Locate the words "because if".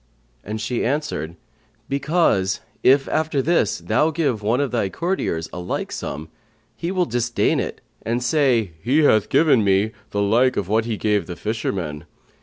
1.87-3.07